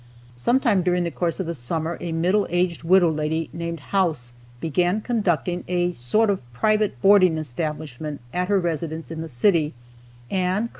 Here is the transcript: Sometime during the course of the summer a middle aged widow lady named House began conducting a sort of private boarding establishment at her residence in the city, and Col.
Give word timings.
Sometime 0.35 0.81
during 0.81 1.03
the 1.03 1.11
course 1.11 1.39
of 1.39 1.45
the 1.45 1.53
summer 1.53 1.95
a 2.01 2.11
middle 2.11 2.47
aged 2.49 2.81
widow 2.83 3.11
lady 3.11 3.51
named 3.53 3.79
House 3.93 4.33
began 4.59 4.99
conducting 4.99 5.63
a 5.67 5.91
sort 5.91 6.31
of 6.31 6.41
private 6.53 6.99
boarding 7.03 7.37
establishment 7.37 8.19
at 8.33 8.47
her 8.47 8.59
residence 8.59 9.11
in 9.11 9.21
the 9.21 9.27
city, 9.29 9.75
and 10.31 10.69
Col. 10.69 10.69